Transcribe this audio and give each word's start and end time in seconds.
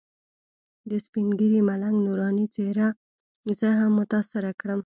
د 0.89 0.91
سپین 1.05 1.27
ږیري 1.39 1.61
ملنګ 1.69 1.97
نوراني 2.05 2.45
څېرې 2.53 2.89
زه 3.59 3.67
هم 3.79 3.91
متاثره 3.99 4.51
کړم. 4.59 4.79